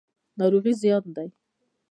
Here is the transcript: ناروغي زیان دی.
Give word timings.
ناروغي 0.39 0.73
زیان 0.81 1.05
دی. 1.15 1.27